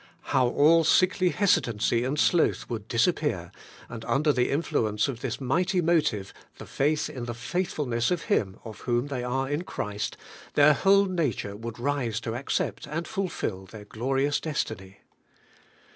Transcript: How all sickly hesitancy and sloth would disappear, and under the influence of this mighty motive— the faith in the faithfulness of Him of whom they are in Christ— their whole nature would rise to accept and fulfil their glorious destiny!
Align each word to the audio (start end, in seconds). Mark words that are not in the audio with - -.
How 0.33 0.47
all 0.47 0.83
sickly 0.83 1.29
hesitancy 1.29 2.03
and 2.03 2.17
sloth 2.19 2.67
would 2.71 2.87
disappear, 2.87 3.51
and 3.87 4.03
under 4.05 4.33
the 4.33 4.49
influence 4.49 5.07
of 5.07 5.21
this 5.21 5.39
mighty 5.39 5.79
motive— 5.79 6.33
the 6.57 6.65
faith 6.65 7.07
in 7.07 7.25
the 7.25 7.35
faithfulness 7.35 8.09
of 8.09 8.23
Him 8.23 8.57
of 8.65 8.79
whom 8.79 9.09
they 9.09 9.23
are 9.23 9.47
in 9.47 9.61
Christ— 9.63 10.17
their 10.55 10.73
whole 10.73 11.05
nature 11.05 11.55
would 11.55 11.77
rise 11.77 12.19
to 12.21 12.33
accept 12.33 12.87
and 12.87 13.07
fulfil 13.07 13.67
their 13.67 13.85
glorious 13.85 14.39
destiny! 14.39 15.01